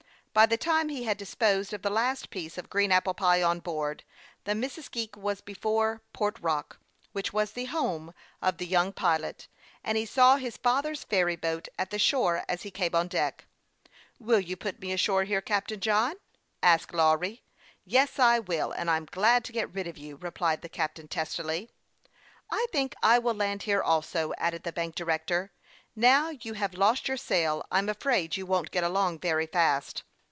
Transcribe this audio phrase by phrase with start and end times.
[0.33, 3.59] By the time he had disposed of the last piece of green apple pie on
[3.59, 4.05] board,
[4.45, 6.79] the Missisque was before Port Rock,
[7.11, 9.47] which was the home THE YOUNG PILOT OF LAKE CHAMPLAIX.
[9.83, 12.45] 23 of the young pilot, and he saw his father's ferry boat at the shore
[12.47, 13.43] as he came on deck.
[14.19, 16.15] "Will you put me ashore here, Captain John?"
[16.63, 17.43] asked Lawry."
[17.85, 21.69] Yes, I will; and I'm glad to get rid of you," replied the captain, testily."
[22.49, 25.51] I think I will land here, also,'' added the bank director."
[25.93, 30.03] Now you have lost your sail, I'm afraid you won't get along very fast."